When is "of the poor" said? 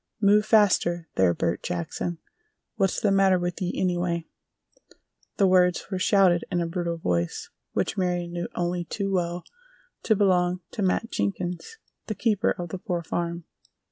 12.49-13.03